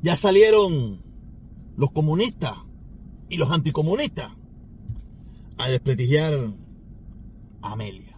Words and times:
Ya 0.00 0.16
salieron 0.16 1.02
los 1.76 1.90
comunistas 1.90 2.54
y 3.28 3.36
los 3.36 3.50
anticomunistas 3.50 4.32
a 5.58 5.68
desprestigiar 5.68 6.54
a 7.62 7.72
Amelia. 7.72 8.16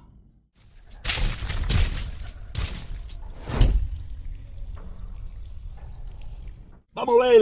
Vamos 6.93 7.17
a 7.23 7.29
ver 7.29 7.41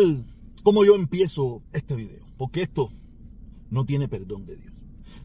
cómo 0.62 0.84
yo 0.84 0.95
empiezo 0.95 1.64
este 1.73 1.96
video, 1.96 2.25
porque 2.36 2.62
esto 2.62 2.93
no 3.70 3.84
tiene 3.84 4.07
perdón 4.07 4.46
de 4.46 4.57
Dios. 4.57 4.73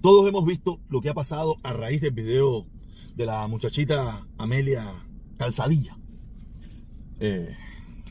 Todos 0.01 0.27
hemos 0.27 0.43
visto 0.43 0.81
lo 0.89 1.01
que 1.01 1.09
ha 1.09 1.13
pasado 1.13 1.57
a 1.61 1.71
raíz 1.73 2.01
del 2.01 2.13
video 2.13 2.65
de 3.15 3.27
la 3.27 3.47
muchachita 3.47 4.27
Amelia 4.39 4.91
Calzadilla. 5.37 5.97
Eh, 7.19 7.55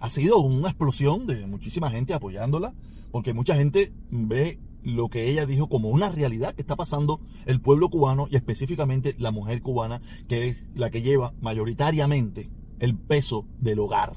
ha 0.02 0.10
sido 0.10 0.40
una 0.40 0.68
explosión 0.68 1.28
de 1.28 1.46
muchísima 1.46 1.88
gente 1.88 2.12
apoyándola, 2.12 2.74
porque 3.12 3.32
mucha 3.32 3.54
gente 3.54 3.92
ve 4.10 4.58
lo 4.82 5.08
que 5.08 5.30
ella 5.30 5.46
dijo 5.46 5.68
como 5.68 5.90
una 5.90 6.08
realidad 6.08 6.56
que 6.56 6.62
está 6.62 6.74
pasando 6.74 7.20
el 7.46 7.60
pueblo 7.60 7.88
cubano 7.88 8.26
y 8.28 8.34
específicamente 8.34 9.14
la 9.20 9.30
mujer 9.30 9.62
cubana, 9.62 10.02
que 10.26 10.48
es 10.48 10.68
la 10.74 10.90
que 10.90 11.02
lleva 11.02 11.34
mayoritariamente 11.40 12.50
el 12.80 12.98
peso 12.98 13.46
del 13.60 13.78
hogar. 13.78 14.16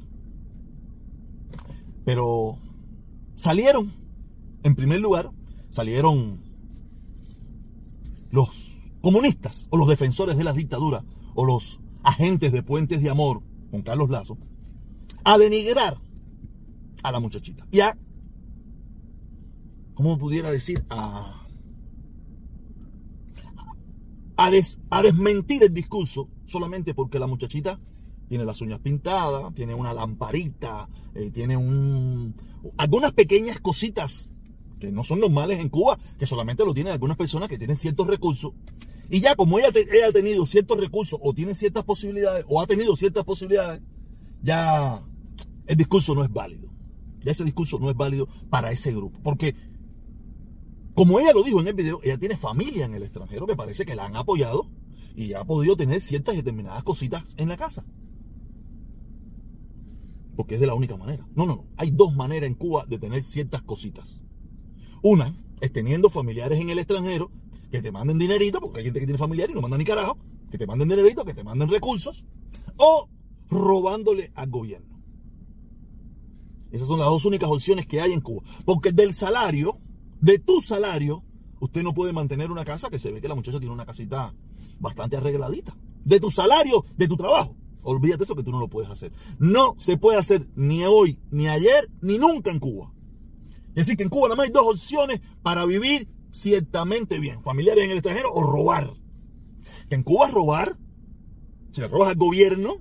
Pero 2.04 2.58
salieron, 3.36 3.94
en 4.64 4.74
primer 4.74 5.02
lugar, 5.02 5.30
salieron 5.70 6.42
los 8.32 8.90
comunistas 9.02 9.68
o 9.70 9.78
los 9.78 9.88
defensores 9.88 10.36
de 10.36 10.46
la 10.46 10.54
dictadura 10.54 11.06
o 11.36 11.46
los 11.46 11.80
agentes 12.02 12.52
de 12.52 12.64
puentes 12.64 13.04
de 13.04 13.12
amor 13.12 13.44
con 13.70 13.84
Carlos 13.84 14.10
Lazo 14.10 14.40
a 15.26 15.38
denigrar 15.38 15.98
a 17.04 17.12
la 17.12 17.20
muchachita 17.20 17.68
y 17.72 17.82
a, 17.82 17.98
¿cómo 19.96 20.18
pudiera 20.18 20.52
decir? 20.52 20.86
A, 20.90 21.46
a, 24.38 25.02
desmentir 25.02 25.64
el 25.64 25.74
discurso 25.74 26.30
solamente 26.46 26.94
porque 26.94 27.20
la 27.20 27.28
muchachita 27.28 27.80
tiene 28.28 28.46
las 28.46 28.62
uñas 28.62 28.80
pintadas, 28.80 29.54
tiene 29.54 29.74
una 29.74 29.94
lamparita, 29.94 30.88
eh, 31.14 31.32
tiene 31.32 31.58
un, 31.58 32.36
algunas 32.78 33.12
pequeñas 33.14 33.60
cositas 33.60 34.32
que 34.80 34.92
no 34.92 35.04
son 35.04 35.20
normales 35.20 35.60
en 35.60 35.70
Cuba, 35.70 35.98
que 36.18 36.26
solamente 36.26 36.66
lo 36.66 36.74
tienen 36.74 36.94
algunas 36.94 37.18
personas 37.18 37.50
que 37.50 37.58
tienen 37.58 37.76
ciertos 37.76 38.08
recursos. 38.08 38.54
Y 39.10 39.22
ya 39.22 39.36
como 39.36 39.58
ella, 39.60 39.70
ella 39.74 40.08
ha 40.10 40.12
tenido 40.12 40.46
ciertos 40.46 40.80
recursos 40.80 41.20
o 41.22 41.34
tiene 41.34 41.56
ciertas 41.56 41.84
posibilidades 41.84 42.46
o 42.48 42.62
ha 42.62 42.68
tenido 42.68 42.96
ciertas 42.96 43.24
posibilidades, 43.24 43.82
ya 44.42 45.04
el 45.68 45.76
discurso 45.78 46.16
no 46.16 46.24
es 46.24 46.32
válido. 46.32 46.70
Ya 47.22 47.32
ese 47.32 47.44
discurso 47.44 47.80
no 47.80 47.90
es 47.90 47.98
válido 47.98 48.28
para 48.50 48.72
ese 48.72 48.92
grupo. 48.92 49.20
Porque, 49.24 49.56
como 50.94 51.20
ella 51.20 51.34
lo 51.34 51.44
dijo 51.44 51.60
en 51.60 51.68
el 51.68 51.74
video, 51.74 52.00
ella 52.04 52.18
tiene 52.18 52.38
familia 52.38 52.86
en 52.86 52.94
el 52.94 53.04
extranjero 53.04 53.48
que 53.48 53.56
parece 53.56 53.86
que 53.86 53.96
la 53.96 54.06
han 54.06 54.16
apoyado 54.16 54.70
y 55.16 55.34
ha 55.34 55.44
podido 55.44 55.76
tener 55.76 56.02
ciertas 56.02 56.36
determinadas 56.36 56.84
cositas 56.84 57.34
en 57.38 57.50
la 57.50 57.58
casa. 57.58 57.86
Porque 60.36 60.56
es 60.56 60.62
de 60.62 60.68
la 60.68 60.76
única 60.76 60.98
manera. 60.98 61.28
No, 61.34 61.46
no, 61.46 61.56
no. 61.56 61.66
Hay 61.78 61.92
dos 61.92 62.14
maneras 62.16 62.48
en 62.48 62.56
Cuba 62.56 62.86
de 62.86 63.00
tener 63.00 63.24
ciertas 63.24 63.62
cositas. 63.64 64.26
Una 65.02 65.36
es 65.62 65.72
teniendo 65.72 66.10
familiares 66.10 66.60
en 66.60 66.70
el 66.70 66.80
extranjero 66.80 67.32
que 67.72 67.82
te 67.82 67.92
manden 67.92 68.20
dinerito, 68.20 68.60
porque 68.60 68.80
hay 68.80 68.86
gente 68.86 69.00
que 69.00 69.06
tiene 69.06 69.18
familiares 69.18 69.52
y 69.52 69.56
no 69.56 69.62
manda 69.62 69.78
ni 69.78 69.86
carajo, 69.86 70.18
que 70.52 70.58
te 70.58 70.68
manden 70.68 70.90
dinerito, 70.90 71.26
que 71.26 71.34
te 71.34 71.44
manden 71.44 71.70
recursos, 71.70 72.26
o 72.78 73.10
robándole 73.50 74.32
al 74.36 74.50
gobierno. 74.50 74.95
Esas 76.72 76.88
son 76.88 77.00
las 77.00 77.08
dos 77.08 77.26
únicas 77.26 77.50
opciones 77.50 77.86
que 77.86 78.02
hay 78.02 78.12
en 78.12 78.22
Cuba. 78.22 78.44
Porque 78.66 78.92
del 78.92 79.14
salario, 79.14 79.80
de 80.22 80.40
tu 80.40 80.62
salario, 80.62 81.24
usted 81.60 81.84
no 81.84 81.94
puede 81.94 82.14
mantener 82.14 82.52
una 82.52 82.66
casa 82.66 82.90
que 82.90 83.00
se 83.00 83.12
ve 83.12 83.22
que 83.22 83.28
la 83.28 83.36
muchacha 83.36 83.60
tiene 83.60 83.74
una 83.74 83.86
casita 83.86 84.34
bastante 84.80 85.18
arregladita. 85.18 85.76
De 86.04 86.20
tu 86.20 86.30
salario, 86.30 86.86
de 86.98 87.08
tu 87.08 87.16
trabajo. 87.16 87.56
Olvídate 87.84 88.24
eso 88.24 88.36
que 88.36 88.44
tú 88.44 88.52
no 88.52 88.60
lo 88.60 88.68
puedes 88.68 88.90
hacer. 88.90 89.12
No 89.40 89.76
se 89.78 89.98
puede 89.98 90.18
hacer 90.18 90.48
ni 90.56 90.84
hoy, 90.84 91.20
ni 91.32 91.48
ayer, 91.48 91.90
ni 92.02 92.18
nunca 92.18 92.52
en 92.52 92.60
Cuba. 92.60 92.92
Es 93.70 93.88
decir, 93.88 93.98
que 93.98 94.04
en 94.04 94.10
Cuba 94.10 94.28
nada 94.28 94.38
más 94.38 94.48
hay 94.48 94.54
dos 94.54 94.66
opciones 94.68 95.22
para 95.44 95.66
vivir 95.66 96.08
ciertamente 96.32 97.20
bien. 97.20 97.44
Familiares 97.44 97.84
en 97.84 97.92
el 97.92 97.98
extranjero 97.98 98.34
o 98.34 98.42
robar. 98.42 98.94
Que 99.88 99.96
en 99.96 100.04
Cuba 100.04 100.28
robar, 100.30 100.78
si 101.72 101.82
le 101.82 101.88
robas 101.88 102.10
al 102.10 102.16
gobierno, 102.16 102.78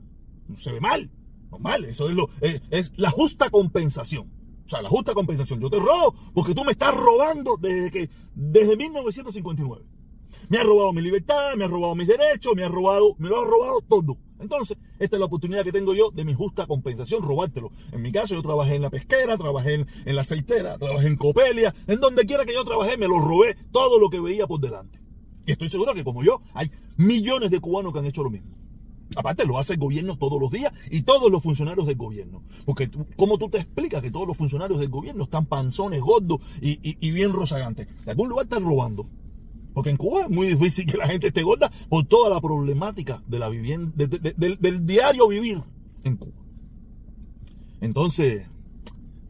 no 0.48 0.58
se 0.58 0.72
ve 0.72 0.80
mal. 0.80 1.10
Normal, 1.54 1.84
eso 1.84 2.08
es, 2.08 2.16
lo, 2.16 2.28
es, 2.40 2.92
la 2.96 3.10
justa 3.10 3.48
compensación. 3.48 4.28
O 4.66 4.68
sea, 4.68 4.82
la 4.82 4.88
justa 4.88 5.14
compensación. 5.14 5.60
Yo 5.60 5.70
te 5.70 5.78
robo 5.78 6.12
porque 6.34 6.52
tú 6.52 6.64
me 6.64 6.72
estás 6.72 6.92
robando 6.96 7.56
desde 7.60 7.92
que 7.92 8.10
desde 8.34 8.76
1959. 8.76 9.84
Me 10.48 10.58
has 10.58 10.64
robado 10.64 10.92
mi 10.92 11.00
libertad, 11.00 11.54
me 11.56 11.64
has 11.64 11.70
robado 11.70 11.94
mis 11.94 12.08
derechos, 12.08 12.56
me 12.56 12.64
has 12.64 12.72
robado, 12.72 13.14
me 13.18 13.28
lo 13.28 13.40
has 13.40 13.48
robado 13.48 13.80
todo. 13.82 14.18
Entonces, 14.40 14.76
esta 14.98 15.14
es 15.14 15.20
la 15.20 15.26
oportunidad 15.26 15.62
que 15.62 15.70
tengo 15.70 15.94
yo 15.94 16.10
de 16.10 16.24
mi 16.24 16.34
justa 16.34 16.66
compensación, 16.66 17.22
robártelo. 17.22 17.70
En 17.92 18.02
mi 18.02 18.10
caso, 18.10 18.34
yo 18.34 18.42
trabajé 18.42 18.74
en 18.74 18.82
la 18.82 18.90
pesquera, 18.90 19.38
trabajé 19.38 19.74
en, 19.74 19.86
en 20.04 20.16
la 20.16 20.22
aceitera, 20.22 20.76
trabajé 20.76 21.06
en 21.06 21.16
Copelia, 21.16 21.72
en 21.86 22.00
donde 22.00 22.26
quiera 22.26 22.44
que 22.44 22.52
yo 22.52 22.64
trabajé, 22.64 22.98
me 22.98 23.06
lo 23.06 23.20
robé 23.20 23.56
todo 23.70 24.00
lo 24.00 24.10
que 24.10 24.18
veía 24.18 24.48
por 24.48 24.58
delante. 24.58 25.00
Y 25.46 25.52
estoy 25.52 25.70
seguro 25.70 25.94
que 25.94 26.02
como 26.02 26.24
yo, 26.24 26.42
hay 26.52 26.68
millones 26.96 27.52
de 27.52 27.60
cubanos 27.60 27.92
que 27.92 28.00
han 28.00 28.06
hecho 28.06 28.24
lo 28.24 28.30
mismo. 28.30 28.63
Aparte, 29.16 29.46
lo 29.46 29.58
hace 29.58 29.74
el 29.74 29.78
gobierno 29.78 30.16
todos 30.16 30.40
los 30.40 30.50
días 30.50 30.72
y 30.90 31.02
todos 31.02 31.30
los 31.30 31.42
funcionarios 31.42 31.86
del 31.86 31.96
gobierno. 31.96 32.42
Porque, 32.64 32.90
¿cómo 33.16 33.38
tú 33.38 33.48
te 33.48 33.58
explicas 33.58 34.02
que 34.02 34.10
todos 34.10 34.26
los 34.26 34.36
funcionarios 34.36 34.80
del 34.80 34.88
gobierno 34.88 35.24
están 35.24 35.46
panzones, 35.46 36.00
gordos 36.00 36.40
y, 36.60 37.10
bien 37.12 37.32
rozagantes? 37.32 37.86
De 38.04 38.10
algún 38.10 38.28
lugar 38.28 38.44
están 38.44 38.64
robando. 38.64 39.06
Porque 39.72 39.90
en 39.90 39.96
Cuba 39.96 40.22
es 40.22 40.30
muy 40.30 40.46
difícil 40.48 40.86
que 40.86 40.96
la 40.96 41.06
gente 41.06 41.28
esté 41.28 41.42
gorda 41.42 41.70
por 41.88 42.04
toda 42.06 42.30
la 42.30 42.40
problemática 42.40 43.22
de 43.26 43.38
la 43.38 43.48
vivienda, 43.48 43.92
del, 43.96 44.86
diario 44.86 45.28
vivir 45.28 45.62
en 46.04 46.16
Cuba. 46.16 46.32
Entonces, 47.80 48.46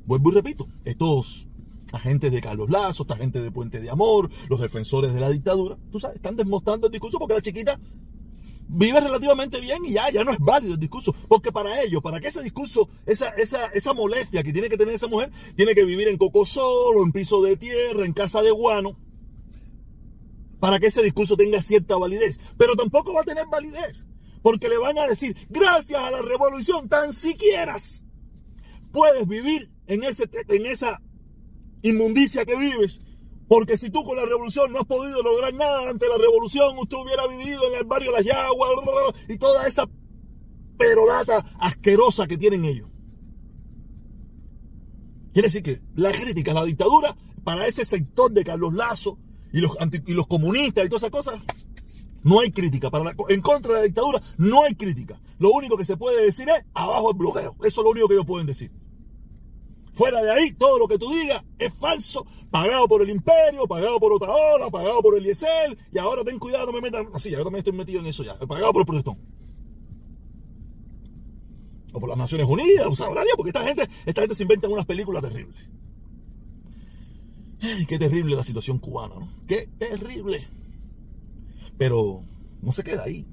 vuelvo 0.07 0.31
y 0.31 0.35
repito, 0.35 0.69
estos 0.85 1.49
agentes 1.93 2.31
de 2.31 2.41
Carlos 2.41 2.71
Lazo, 2.71 3.05
esta 3.05 3.17
gente 3.17 3.41
de 3.41 3.51
Puente 3.51 3.81
de 3.81 3.91
Amor, 3.91 4.31
los 4.49 4.61
defensores 4.61 5.15
de 5.15 5.21
la 5.21 5.31
dictadura, 5.31 5.79
tú 5.91 5.99
sabes, 5.99 6.17
están 6.17 6.37
desmostrando 6.37 6.89
el 6.89 6.93
discurso 6.93 7.19
porque 7.19 7.35
la 7.35 7.41
chiquita 7.41 7.81
vive 8.69 9.01
relativamente 9.01 9.61
bien 9.61 9.85
y 9.85 9.93
ya, 9.93 10.11
ya 10.11 10.25
no 10.25 10.33
es 10.33 10.39
válido 10.39 10.75
el 10.75 10.81
discurso. 10.81 11.15
Porque 11.29 11.53
para 11.53 11.83
ellos, 11.83 12.03
para 12.03 12.21
que 12.21 12.29
ese 12.29 12.43
discurso, 12.43 12.89
esa, 13.07 13.29
esa, 13.31 13.67
esa 13.67 13.93
molestia 13.93 14.43
que 14.43 14.53
tiene 14.53 14.69
que 14.69 14.77
tener 14.77 14.95
esa 14.95 15.07
mujer, 15.07 15.31
tiene 15.57 15.75
que 15.75 15.85
vivir 15.85 16.09
en 16.09 16.17
coco 16.17 16.47
solo, 16.47 17.03
en 17.03 17.13
piso 17.13 17.43
de 17.43 17.57
tierra, 17.57 18.05
en 18.05 18.13
casa 18.13 18.43
de 18.43 18.51
guano, 18.51 18.99
para 20.61 20.79
que 20.79 20.87
ese 20.87 21.03
discurso 21.03 21.37
tenga 21.37 21.63
cierta 21.63 21.97
validez. 21.97 22.41
Pero 22.57 22.75
tampoco 22.75 23.13
va 23.13 23.23
a 23.23 23.25
tener 23.25 23.47
validez. 23.47 24.07
Porque 24.43 24.69
le 24.69 24.77
van 24.77 24.99
a 24.99 25.07
decir, 25.07 25.37
gracias 25.49 26.01
a 26.01 26.11
la 26.11 26.21
revolución, 26.21 26.89
tan 26.89 27.13
siquiera 27.13 27.77
puedes 28.93 29.27
vivir 29.27 29.71
en, 29.87 30.05
ese, 30.05 30.31
en 30.49 30.67
esa 30.67 31.03
inmundicia 31.83 32.45
que 32.47 32.57
vives 32.57 33.01
porque 33.49 33.77
si 33.77 33.91
tú 33.91 34.05
con 34.05 34.17
la 34.17 34.25
revolución 34.25 34.73
no 34.73 34.81
has 34.81 34.87
podido 34.87 35.23
lograr 35.23 35.53
nada 35.55 35.91
ante 35.91 36.09
la 36.09 36.17
revolución, 36.17 36.79
usted 36.79 36.97
hubiera 36.97 37.27
vivido 37.27 37.67
en 37.69 37.75
el 37.75 37.85
barrio 37.85 38.13
Las 38.13 38.25
Yaguas 38.25 38.71
y 39.29 39.37
toda 39.37 39.67
esa 39.67 39.89
perolata 40.79 41.45
asquerosa 41.59 42.27
que 42.27 42.39
tienen 42.39 42.65
ellos. 42.65 42.89
Quiere 45.33 45.49
decir 45.49 45.63
que 45.63 45.83
la 45.97 46.13
crítica 46.13 46.53
a 46.53 46.55
la 46.55 46.65
dictadura 46.65 47.17
para 47.43 47.67
ese 47.67 47.85
sector 47.85 48.31
de 48.31 48.45
Carlos 48.45 48.73
Lazo 48.73 49.19
y 49.53 49.61
los, 49.61 49.77
y 50.07 50.15
los 50.15 50.27
comunistas 50.27 50.87
y 50.87 50.89
todas 50.89 51.03
esas 51.03 51.11
cosas, 51.11 51.43
no 52.23 52.41
hay 52.41 52.51
crítica. 52.51 52.91
Para 52.91 53.15
en 53.29 53.41
contra 53.43 53.75
de 53.75 53.79
la 53.81 53.85
dictadura 53.85 54.23
no 54.39 54.63
hay 54.63 54.75
crítica. 54.75 55.21
Lo 55.39 55.51
único 55.51 55.77
que 55.77 55.85
se 55.85 55.97
puede 55.97 56.25
decir 56.25 56.49
es 56.49 56.65
abajo 56.73 57.11
el 57.11 57.19
bloqueo. 57.19 57.57
Eso 57.65 57.81
es 57.81 57.85
lo 57.85 57.91
único 57.91 58.09
que 58.09 58.15
ellos 58.15 58.27
pueden 58.27 58.47
decir. 58.47 58.73
Fuera 59.95 60.21
de 60.21 60.31
ahí, 60.33 60.53
todo 60.53 60.79
lo 60.79 60.89
que 60.89 60.99
tú 60.99 61.09
digas 61.13 61.45
es 61.57 61.73
falso, 61.73 62.27
pagado 62.51 62.89
por 62.89 63.01
el 63.03 63.11
imperio, 63.11 63.67
pagado 63.69 64.01
por 64.01 64.13
Otaola, 64.13 64.69
pagado 64.69 65.01
por 65.01 65.17
el 65.17 65.25
IESEL, 65.25 65.79
y 65.93 65.99
ahora 65.99 66.25
ten 66.25 66.41
cuidado, 66.41 66.67
no 66.67 66.73
me 66.73 66.81
metan. 66.81 67.09
Así, 67.15 67.31
yo 67.31 67.45
también 67.45 67.61
estoy 67.61 67.75
metido 67.75 68.01
en 68.01 68.07
eso 68.07 68.25
ya, 68.25 68.35
pagado 68.35 68.73
por 68.73 68.83
el 68.83 68.87
protestón. 68.87 69.19
O 71.93 72.01
por 72.01 72.09
las 72.09 72.19
Naciones 72.19 72.49
Unidas, 72.49 72.89
o 72.89 72.95
sea, 72.97 73.07
porque 73.37 73.51
esta 73.51 73.65
gente, 73.65 73.89
esta 74.05 74.23
gente 74.23 74.35
se 74.35 74.43
inventa 74.43 74.69
unas 74.69 74.85
películas 74.85 75.23
terribles. 75.23 75.57
Ay, 77.61 77.87
qué 77.87 77.97
terrible 77.97 78.35
la 78.35 78.43
situación 78.43 78.81
cubana, 78.81 79.15
¿no? 79.15 79.29
Qué 79.47 79.69
terrible. 79.79 80.45
Pero 81.79 82.21
no 82.61 82.73
se 82.73 82.83
queda 82.83 83.05
ahí. 83.05 83.25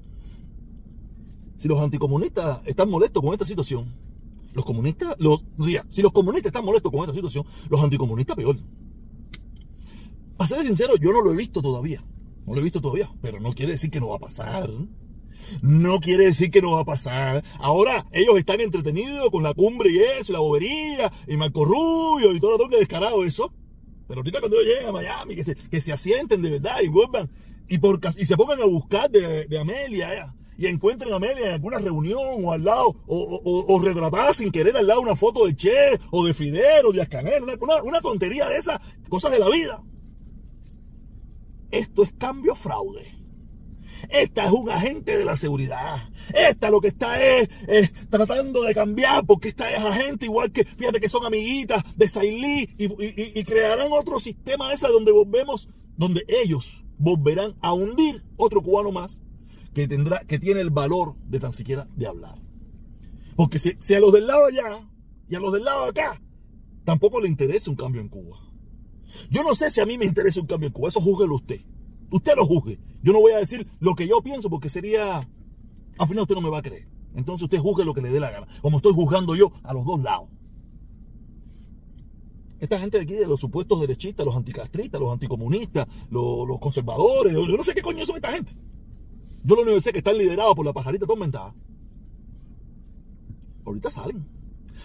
Si 1.56 1.66
los 1.66 1.80
anticomunistas 1.80 2.60
están 2.66 2.88
molestos 2.88 3.20
con 3.20 3.32
esta 3.32 3.46
situación, 3.46 3.92
los 4.52 4.64
comunistas, 4.64 5.16
los, 5.18 5.44
si 5.88 6.02
los 6.02 6.12
comunistas 6.12 6.50
están 6.50 6.64
molestos 6.64 6.90
con 6.90 7.00
esta 7.00 7.14
situación, 7.14 7.44
los 7.68 7.82
anticomunistas 7.82 8.36
peor. 8.36 8.56
Para 10.36 10.48
ser 10.48 10.62
sincero, 10.62 10.96
yo 10.96 11.12
no 11.12 11.22
lo 11.22 11.32
he 11.32 11.36
visto 11.36 11.62
todavía. 11.62 12.04
No 12.46 12.54
lo 12.54 12.60
he 12.60 12.64
visto 12.64 12.80
todavía, 12.80 13.10
pero 13.20 13.40
no 13.40 13.52
quiere 13.52 13.72
decir 13.72 13.90
que 13.90 14.00
no 14.00 14.08
va 14.08 14.16
a 14.16 14.20
pasar. 14.20 14.70
No 15.60 16.00
quiere 16.00 16.26
decir 16.26 16.50
que 16.50 16.62
no 16.62 16.72
va 16.72 16.80
a 16.80 16.84
pasar. 16.84 17.44
Ahora 17.58 18.06
ellos 18.12 18.38
están 18.38 18.60
entretenidos 18.60 19.30
con 19.30 19.42
la 19.42 19.54
cumbre 19.54 19.90
y 19.90 19.98
eso, 19.98 20.32
la 20.32 20.40
bobería, 20.40 21.12
y 21.28 21.36
Marco 21.36 21.64
Rubio 21.64 22.32
y 22.32 22.40
todo 22.40 22.58
lo 22.58 22.68
que 22.68 22.78
descarado 22.78 23.24
eso. 23.24 23.52
Pero 24.08 24.20
ahorita 24.20 24.40
cuando 24.40 24.60
ellos 24.60 24.74
lleguen 24.74 24.88
a 24.88 24.92
Miami, 24.92 25.36
que 25.36 25.44
se, 25.44 25.54
que 25.54 25.92
asienten 25.92 26.42
de 26.42 26.50
verdad 26.50 26.80
y 26.82 26.88
vuelvan 26.88 27.30
y, 27.68 27.76
y 27.76 28.24
se 28.24 28.36
pongan 28.36 28.60
a 28.60 28.66
buscar 28.66 29.10
de, 29.10 29.46
de 29.46 29.58
Amelia, 29.58 30.34
y 30.62 30.68
encuentren 30.68 31.12
a 31.12 31.16
Amelia 31.16 31.48
en 31.48 31.52
alguna 31.54 31.78
reunión 31.78 32.44
o 32.44 32.52
al 32.52 32.62
lado, 32.62 32.94
o, 33.08 33.64
o, 33.66 33.80
retratada 33.80 34.32
sin 34.32 34.52
querer 34.52 34.76
al 34.76 34.86
lado 34.86 35.00
una 35.00 35.16
foto 35.16 35.44
de 35.44 35.56
Che 35.56 35.98
o 36.12 36.24
de 36.24 36.32
Fidel 36.32 36.86
o 36.86 36.92
de 36.92 37.02
Ascanel, 37.02 37.42
una, 37.42 37.82
una 37.82 38.00
tontería 38.00 38.48
de 38.48 38.58
esas 38.58 38.80
cosas 39.08 39.32
de 39.32 39.40
la 39.40 39.48
vida. 39.48 39.82
Esto 41.72 42.04
es 42.04 42.12
cambio 42.12 42.54
fraude. 42.54 43.12
Esta 44.08 44.44
es 44.44 44.52
un 44.52 44.70
agente 44.70 45.18
de 45.18 45.24
la 45.24 45.36
seguridad. 45.36 45.96
Esta 46.32 46.70
lo 46.70 46.80
que 46.80 46.88
está 46.88 47.20
es, 47.20 47.48
tratando 48.08 48.62
de 48.62 48.72
cambiar 48.72 49.26
porque 49.26 49.48
esta 49.48 49.68
es 49.68 49.82
agente 49.82 50.26
igual 50.26 50.52
que, 50.52 50.64
fíjate 50.64 51.00
que 51.00 51.08
son 51.08 51.26
amiguitas 51.26 51.82
de 51.96 52.06
Sailí 52.06 52.70
y, 52.78 53.40
y, 53.40 53.42
crearán 53.42 53.90
otro 53.90 54.20
sistema 54.20 54.72
ese 54.72 54.86
donde 54.86 55.10
volvemos, 55.10 55.68
donde 55.96 56.24
ellos 56.28 56.84
volverán 56.98 57.56
a 57.60 57.72
hundir 57.72 58.22
otro 58.36 58.62
cubano 58.62 58.92
más 58.92 59.20
que 59.74 59.88
tendrá, 59.88 60.20
que 60.24 60.38
tiene 60.38 60.60
el 60.60 60.70
valor 60.70 61.16
de 61.28 61.40
tan 61.40 61.52
siquiera 61.52 61.86
de 61.96 62.06
hablar. 62.06 62.38
Porque 63.36 63.58
si, 63.58 63.94
a 63.94 64.00
los 64.00 64.12
del 64.12 64.26
lado 64.26 64.46
allá 64.46 64.88
y 65.28 65.34
a 65.34 65.40
los 65.40 65.52
del 65.52 65.64
lado 65.64 65.84
acá 65.84 66.20
tampoco 66.84 67.20
le 67.20 67.28
interesa 67.28 67.70
un 67.70 67.76
cambio 67.76 68.00
en 68.00 68.08
Cuba. 68.08 68.38
Yo 69.30 69.42
no 69.42 69.54
sé 69.54 69.70
si 69.70 69.80
a 69.80 69.86
mí 69.86 69.98
me 69.98 70.04
interesa 70.04 70.40
un 70.40 70.46
cambio 70.46 70.66
en 70.66 70.72
Cuba, 70.72 70.88
eso 70.88 71.00
júguelo 71.00 71.36
usted. 71.36 71.60
Usted 72.10 72.34
lo 72.36 72.44
juzgue. 72.44 72.78
Yo 73.02 73.12
no 73.12 73.20
voy 73.20 73.32
a 73.32 73.38
decir 73.38 73.66
lo 73.80 73.94
que 73.94 74.06
yo 74.06 74.20
pienso 74.22 74.50
porque 74.50 74.68
sería... 74.68 75.20
Al 75.98 76.08
final 76.08 76.22
usted 76.22 76.34
no 76.34 76.40
me 76.42 76.50
va 76.50 76.58
a 76.58 76.62
creer. 76.62 76.88
Entonces 77.14 77.44
usted 77.44 77.58
juzgue 77.58 77.84
lo 77.84 77.94
que 77.94 78.02
le 78.02 78.10
dé 78.10 78.20
la 78.20 78.30
gana. 78.30 78.46
Como 78.60 78.78
estoy 78.78 78.92
juzgando 78.92 79.34
yo 79.34 79.52
a 79.62 79.72
los 79.72 79.84
dos 79.84 80.02
lados. 80.02 80.28
Esta 82.60 82.78
gente 82.78 82.98
de 82.98 83.04
aquí, 83.04 83.14
de 83.14 83.26
los 83.26 83.40
supuestos 83.40 83.80
derechistas, 83.80 84.24
los 84.24 84.36
anticastristas, 84.36 85.00
los 85.00 85.12
anticomunistas, 85.12 85.86
los, 86.10 86.58
conservadores, 86.60 87.32
yo 87.32 87.56
no 87.56 87.62
sé 87.64 87.74
qué 87.74 87.82
coño 87.82 88.06
son 88.06 88.16
esta 88.16 88.30
gente. 88.30 88.54
Yo 89.44 89.56
lo 89.56 89.62
único 89.62 89.76
que 89.76 89.80
sé 89.82 89.90
es 89.90 89.92
que 89.92 89.98
están 89.98 90.18
liderados 90.18 90.54
por 90.54 90.64
la 90.64 90.72
pajarita 90.72 91.06
tormentada. 91.06 91.54
Ahorita 93.64 93.90
salen. 93.90 94.26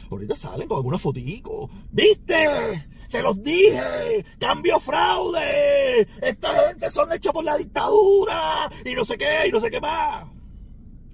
Ahorita 0.09 0.35
salen 0.35 0.67
con 0.67 0.77
alguna 0.77 0.97
fotico. 0.97 1.69
¿Viste? 1.91 2.87
Se 3.07 3.21
los 3.21 3.41
dije. 3.43 4.25
Cambio 4.39 4.79
fraude. 4.79 6.07
Esta 6.21 6.67
gente 6.67 6.89
son 6.91 7.11
hechos 7.11 7.33
por 7.33 7.43
la 7.43 7.57
dictadura. 7.57 8.69
Y 8.85 8.93
no 8.95 9.05
sé 9.05 9.17
qué, 9.17 9.47
y 9.47 9.51
no 9.51 9.59
sé 9.59 9.69
qué 9.69 9.81
más. 9.81 10.25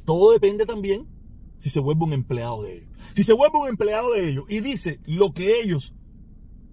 Todo 0.05 0.33
depende 0.33 0.65
también 0.65 1.07
si 1.57 1.69
se 1.69 1.79
vuelve 1.79 2.03
un 2.03 2.13
empleado 2.13 2.63
de 2.63 2.77
ellos. 2.77 2.89
Si 3.13 3.23
se 3.23 3.33
vuelve 3.33 3.57
un 3.57 3.67
empleado 3.67 4.11
de 4.11 4.29
ellos 4.29 4.45
y 4.49 4.59
dice 4.59 4.99
lo 5.05 5.33
que 5.33 5.61
ellos 5.61 5.93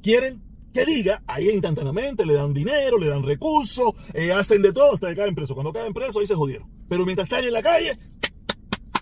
quieren 0.03 0.43
que 0.73 0.85
diga, 0.85 1.23
ahí 1.27 1.49
instantáneamente 1.51 2.25
le 2.25 2.35
dan 2.35 2.55
dinero, 2.55 2.99
le 2.99 3.09
dan 3.09 3.23
recursos, 3.23 3.93
eh, 4.15 4.33
hacen 4.33 4.63
de 4.63 4.73
todo 4.73 4.95
hasta 4.95 5.09
que 5.09 5.17
caen 5.17 5.35
presos. 5.35 5.55
Cuando 5.55 5.73
caen 5.73 5.93
presos, 5.93 6.17
ahí 6.19 6.27
se 6.27 6.35
jodieron. 6.35 6.69
Pero 6.89 7.05
mientras 7.05 7.27
están 7.27 7.45
en 7.45 7.53
la 7.53 7.63
calle, 7.63 7.99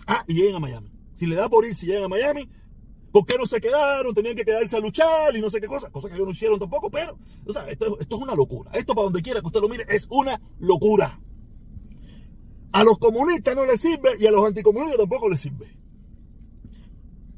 ah, 0.07 0.23
y 0.27 0.33
llegan 0.33 0.55
a 0.55 0.59
Miami. 0.59 0.91
Si 1.13 1.25
le 1.25 1.35
da 1.35 1.49
por 1.49 1.65
ir, 1.65 1.75
si 1.75 1.85
llegan 1.85 2.03
a 2.03 2.07
Miami, 2.07 2.49
¿Por 3.11 3.25
qué 3.25 3.37
no 3.37 3.45
se 3.45 3.59
quedaron? 3.59 4.13
Tenían 4.13 4.35
que 4.35 4.45
quedarse 4.45 4.77
a 4.77 4.79
luchar 4.79 5.35
y 5.35 5.41
no 5.41 5.49
sé 5.49 5.59
qué 5.59 5.67
cosa. 5.67 5.89
Cosa 5.89 6.07
que 6.07 6.15
ellos 6.15 6.27
no 6.27 6.31
hicieron 6.31 6.59
tampoco, 6.59 6.91
pero, 6.91 7.17
o 7.45 7.53
sea, 7.53 7.67
esto, 7.69 7.97
es 7.99 8.07
una 8.11 8.35
locura. 8.35 8.71
Esto 8.73 8.93
para 8.93 9.05
donde 9.05 9.21
quiera 9.21 9.41
que 9.41 9.47
usted 9.47 9.61
lo 9.61 9.69
mire 9.69 9.85
es 9.89 10.07
una 10.11 10.39
locura. 10.59 11.19
A 12.71 12.83
los 12.83 12.99
comunistas 12.99 13.55
no 13.55 13.65
les 13.65 13.81
sirve 13.81 14.15
y 14.19 14.27
a 14.27 14.31
los 14.31 14.45
anticomunistas 14.45 14.97
tampoco 14.97 15.27
les 15.27 15.41
sirve. 15.41 15.75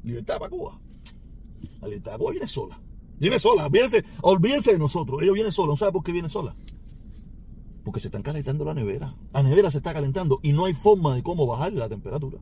Libertad 0.02 0.38
para 0.38 0.50
Cuba. 0.50 0.78
La 1.80 1.88
libertad 1.88 2.12
de 2.12 2.18
Cuba 2.18 2.30
viene 2.32 2.48
sola. 2.48 2.81
Viene 3.22 3.38
sola. 3.38 3.66
Olvídense, 3.66 4.04
olvídense 4.20 4.72
de 4.72 4.78
nosotros. 4.80 5.22
Ellos 5.22 5.34
vienen 5.34 5.52
solos. 5.52 5.74
¿No 5.74 5.76
sabe 5.76 5.92
por 5.92 6.02
qué 6.02 6.10
viene 6.10 6.28
sola? 6.28 6.56
Porque 7.84 8.00
se 8.00 8.08
están 8.08 8.22
calentando 8.22 8.64
la 8.64 8.74
nevera. 8.74 9.14
La 9.32 9.44
nevera 9.44 9.70
se 9.70 9.78
está 9.78 9.94
calentando 9.94 10.40
y 10.42 10.52
no 10.52 10.64
hay 10.64 10.74
forma 10.74 11.14
de 11.14 11.22
cómo 11.22 11.46
bajarle 11.46 11.78
la 11.78 11.88
temperatura. 11.88 12.40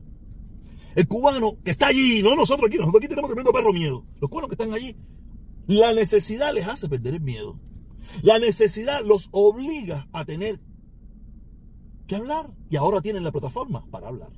El 0.95 1.07
cubano 1.07 1.55
que 1.63 1.69
está 1.69 1.87
allí, 1.87 2.23
no 2.23 2.35
nosotros 2.35 2.67
aquí, 2.67 2.77
nosotros 2.77 2.99
aquí 2.99 3.07
tenemos 3.07 3.29
tremendo 3.29 3.53
perro 3.53 3.71
miedo. 3.71 4.03
Los 4.19 4.31
cubanos 4.31 4.49
que 4.49 4.55
están 4.55 4.73
allí, 4.73 4.95
la 5.67 5.93
necesidad 5.93 6.51
les 6.51 6.67
hace 6.67 6.89
perder 6.89 7.13
el 7.13 7.21
miedo. 7.21 7.59
La 8.23 8.39
necesidad 8.39 9.05
los 9.05 9.29
obliga 9.31 10.07
a 10.11 10.25
tener 10.25 10.59
que 12.07 12.15
hablar. 12.15 12.49
Y 12.71 12.77
ahora 12.77 13.01
tienen 13.01 13.23
la 13.23 13.31
plataforma 13.31 13.85
para 13.91 14.07
hablar. 14.07 14.31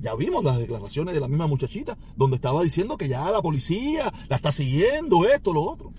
Ya 0.00 0.14
vimos 0.14 0.44
las 0.44 0.58
declaraciones 0.58 1.14
de 1.14 1.20
la 1.20 1.28
misma 1.28 1.46
muchachita, 1.46 1.96
donde 2.16 2.36
estaba 2.36 2.62
diciendo 2.62 2.96
que 2.96 3.08
ya 3.08 3.30
la 3.30 3.42
policía 3.42 4.12
la 4.28 4.36
está 4.36 4.52
siguiendo, 4.52 5.26
esto, 5.26 5.52
lo 5.52 5.62
otro. 5.62 5.92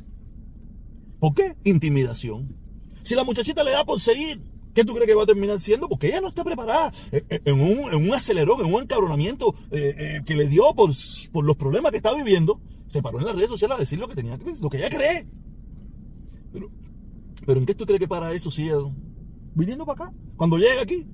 ¿Por 1.20 1.34
qué? 1.34 1.56
Intimidación. 1.64 2.56
Si 3.04 3.16
la 3.16 3.24
muchachita 3.24 3.64
le 3.64 3.72
da 3.72 3.86
por 3.86 4.00
seguir 4.00 4.42
¿Qué 4.76 4.84
tú 4.84 4.94
crees 4.94 5.08
que 5.08 5.16
va 5.16 5.24
a 5.24 5.26
terminar 5.26 5.58
siendo? 5.62 5.88
Porque 5.88 6.08
ella 6.08 6.20
no 6.20 6.28
está 6.28 6.44
preparada 6.44 6.92
eh, 7.14 7.24
eh, 7.30 7.42
en 7.46 7.62
un, 7.62 8.14
acelerón, 8.14 8.60
en 8.60 8.74
un 8.74 8.84
encabronamiento 8.84 9.56
eh, 9.72 10.20
que 10.26 10.36
le 10.36 10.50
dio 10.50 10.76
por, 10.76 10.90
los 10.90 11.56
problemas 11.56 11.92
que 11.92 11.98
está 11.98 12.14
viviendo. 12.14 12.60
Se 12.90 13.02
paró 13.02 13.20
en 13.20 13.26
las 13.26 13.36
redes 13.36 13.48
sociales 13.48 13.78
a 13.78 13.80
decir 13.80 13.98
lo 13.98 14.10
que 14.10 14.16
tenía 14.16 14.38
que 14.38 14.54
lo 14.62 14.70
que 14.70 14.78
ella 14.78 14.90
cree. 14.90 15.28
Pero, 16.52 16.70
pero 17.46 17.60
¿en 17.62 17.66
qué 17.66 17.74
tú 17.74 17.86
crees 17.86 18.02
que 18.02 18.08
para 18.10 18.34
eso 18.34 18.52
sigue 18.52 18.74
viniendo 19.54 19.86
para 19.86 20.08
acá? 20.08 20.18
Cuando 20.36 20.58
llega 20.58 20.82
aquí, 20.82 21.08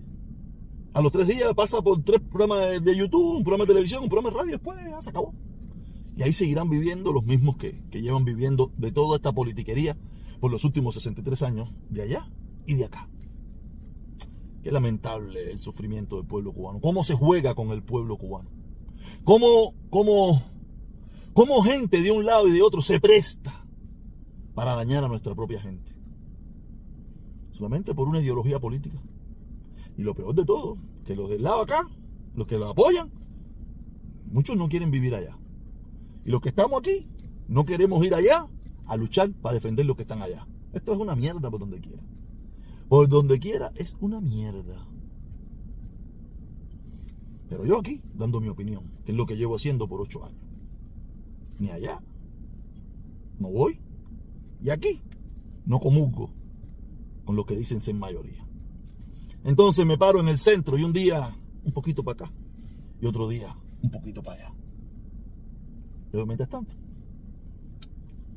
a 0.93 1.01
los 1.01 1.11
tres 1.11 1.27
días 1.27 1.53
pasa 1.55 1.81
por 1.81 2.03
tres 2.03 2.19
programas 2.19 2.83
de, 2.83 2.95
YouTube, 2.95 3.37
un 3.37 3.43
programa 3.43 3.63
de 3.63 3.73
televisión, 3.73 4.03
un 4.03 4.09
programa 4.09 4.29
de 4.29 4.37
radio, 4.37 4.51
después 4.53 4.77
ya 4.77 5.01
se 5.01 5.09
acabó. 5.09 5.33
Y 6.17 6.23
ahí 6.23 6.33
seguirán 6.33 6.69
viviendo 6.69 7.13
los 7.13 7.23
mismos 7.23 7.55
que, 7.55 7.81
que 7.89 8.01
llevan 8.01 8.25
viviendo 8.25 8.71
de 8.77 8.91
toda 8.91 9.15
esta 9.15 9.31
politiquería 9.31 9.97
por 10.39 10.51
los 10.51 10.65
últimos 10.65 10.95
63 10.95 11.41
años, 11.43 11.73
de 11.89 12.01
allá 12.01 12.29
y 12.65 12.75
de 12.75 12.85
acá. 12.85 13.09
Qué 14.63 14.71
lamentable 14.71 15.51
el 15.51 15.59
sufrimiento 15.59 16.17
del 16.17 16.25
pueblo 16.25 16.51
cubano. 16.51 16.81
¿Cómo 16.81 17.03
se 17.03 17.15
juega 17.15 17.55
con 17.55 17.69
el 17.69 17.81
pueblo 17.83 18.17
cubano? 18.17 18.49
¿Cómo, 19.23 19.73
cómo, 19.89 20.43
cómo 21.33 21.63
gente 21.63 22.01
de 22.01 22.11
un 22.11 22.25
lado 22.25 22.47
y 22.47 22.51
de 22.51 22.61
otro 22.61 22.81
se 22.81 22.99
presta 22.99 23.65
para 24.53 24.75
dañar 24.75 25.03
a 25.03 25.07
nuestra 25.07 25.33
propia 25.33 25.61
gente? 25.61 25.91
Solamente 27.53 27.95
por 27.95 28.07
una 28.07 28.19
ideología 28.19 28.59
política. 28.59 29.01
Y 30.01 30.03
lo 30.03 30.15
peor 30.15 30.33
de 30.33 30.45
todo, 30.45 30.79
que 31.05 31.15
los 31.15 31.29
del 31.29 31.43
lado 31.43 31.61
acá, 31.61 31.87
los 32.33 32.47
que 32.47 32.57
lo 32.57 32.69
apoyan, 32.69 33.11
muchos 34.31 34.57
no 34.57 34.67
quieren 34.67 34.89
vivir 34.89 35.13
allá. 35.13 35.37
Y 36.25 36.31
los 36.31 36.41
que 36.41 36.49
estamos 36.49 36.79
aquí, 36.79 37.07
no 37.47 37.65
queremos 37.65 38.03
ir 38.03 38.15
allá 38.15 38.47
a 38.87 38.97
luchar 38.97 39.31
para 39.31 39.53
defender 39.53 39.85
los 39.85 39.95
que 39.95 40.01
están 40.01 40.23
allá. 40.23 40.47
Esto 40.73 40.93
es 40.93 40.97
una 40.97 41.15
mierda 41.15 41.51
por 41.51 41.59
donde 41.59 41.79
quiera 41.79 42.01
por 42.89 43.07
donde 43.07 43.39
quiera, 43.39 43.71
es 43.75 43.95
una 44.01 44.19
mierda. 44.19 44.85
Pero 47.47 47.63
yo 47.63 47.79
aquí, 47.79 48.01
dando 48.15 48.41
mi 48.41 48.49
opinión, 48.49 48.83
que 49.05 49.13
es 49.13 49.17
lo 49.17 49.25
que 49.25 49.37
llevo 49.37 49.55
haciendo 49.55 49.87
por 49.87 50.01
ocho 50.01 50.25
años. 50.25 50.41
Ni 51.57 51.69
allá, 51.69 52.01
no 53.39 53.49
voy. 53.49 53.79
Y 54.61 54.71
aquí, 54.71 54.99
no 55.65 55.79
comulgo 55.79 56.31
con 57.23 57.37
lo 57.37 57.45
que 57.45 57.55
dicen 57.55 57.79
ser 57.79 57.95
mayoría. 57.95 58.45
Entonces 59.43 59.85
me 59.85 59.97
paro 59.97 60.19
en 60.19 60.27
el 60.27 60.37
centro 60.37 60.77
y 60.77 60.83
un 60.83 60.93
día 60.93 61.35
un 61.63 61.71
poquito 61.71 62.03
para 62.03 62.25
acá 62.25 62.33
y 62.99 63.05
otro 63.05 63.27
día 63.27 63.55
un 63.81 63.89
poquito 63.89 64.21
para 64.21 64.45
allá. 64.47 64.53
Pero 66.11 66.25
mientras 66.25 66.49
tanto, 66.49 66.75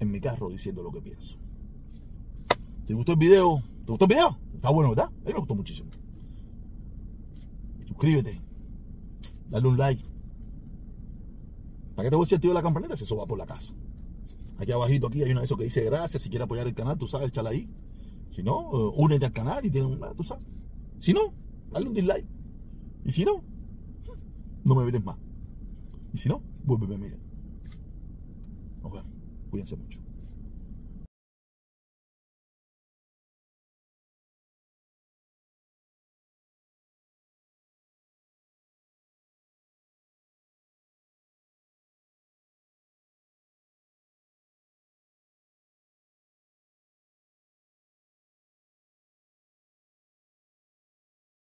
en 0.00 0.10
mi 0.10 0.20
carro 0.20 0.48
diciendo 0.48 0.82
lo 0.82 0.90
que 0.90 1.02
pienso. 1.02 1.38
Si 2.86 2.94
gustó 2.94 3.12
el 3.12 3.18
video, 3.18 3.62
¿te 3.84 3.92
gustó 3.92 4.04
el 4.04 4.08
video? 4.10 4.38
Está 4.54 4.70
bueno, 4.70 4.90
¿verdad? 4.90 5.06
A 5.06 5.26
mí 5.26 5.32
me 5.32 5.38
gustó 5.38 5.54
muchísimo. 5.54 5.90
Suscríbete. 7.86 8.40
Dale 9.48 9.68
un 9.68 9.76
like. 9.76 10.02
¿Para 11.94 12.06
qué 12.06 12.10
te 12.10 12.16
voy 12.16 12.24
a 12.24 12.26
decir 12.26 12.40
de 12.40 12.54
la 12.54 12.62
campanita? 12.62 12.96
Si 12.96 13.04
eso 13.04 13.16
va 13.16 13.26
por 13.26 13.38
la 13.38 13.46
casa. 13.46 13.74
Aquí 14.58 14.72
abajito 14.72 15.08
aquí 15.08 15.22
hay 15.22 15.32
una 15.32 15.40
de 15.40 15.46
esos 15.46 15.58
que 15.58 15.64
dice 15.64 15.84
gracias. 15.84 16.22
Si 16.22 16.28
quieres 16.28 16.44
apoyar 16.46 16.66
el 16.66 16.74
canal, 16.74 16.96
tú 16.96 17.06
sabes, 17.06 17.28
échala 17.28 17.50
ahí. 17.50 17.68
Si 18.30 18.42
no, 18.42 18.70
uh, 18.70 18.92
únete 18.96 19.26
al 19.26 19.32
canal 19.32 19.64
y 19.64 19.70
tienes 19.70 19.90
un... 19.90 20.00
Tú 20.16 20.24
sabes. 20.24 20.44
Si 20.98 21.12
no, 21.12 21.34
dale 21.70 21.88
un 21.88 21.94
dislike. 21.94 22.26
Y 23.04 23.12
si 23.12 23.24
no, 23.24 23.44
no 24.64 24.74
me 24.74 24.82
vienes 24.82 25.04
más. 25.04 25.18
Y 26.12 26.18
si 26.18 26.28
no, 26.28 26.42
vuélveme 26.64 26.94
a 26.94 26.98
mirar. 26.98 27.20
Nos 28.82 28.92
vemos. 28.92 29.12
Cuídense 29.50 29.76
mucho. 29.76 30.03